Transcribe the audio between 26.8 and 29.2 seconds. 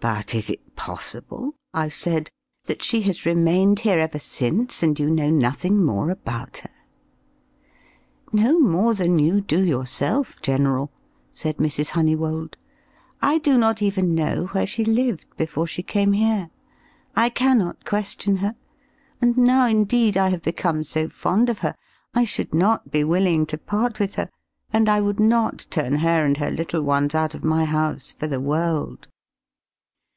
ones out of my house for the world!"